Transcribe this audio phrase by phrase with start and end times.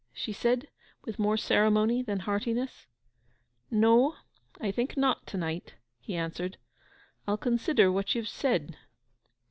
[0.13, 0.67] she said,
[1.05, 2.87] with more ceremony than heartiness.
[3.69, 6.57] 'No—I think not to night,' he answered.
[7.27, 8.77] 'I'll consider what you've said.